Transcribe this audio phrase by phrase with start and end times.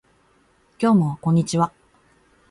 [0.81, 1.71] 今日もこんにちは